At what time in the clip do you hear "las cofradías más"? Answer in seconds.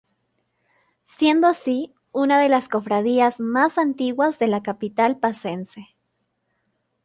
2.49-3.77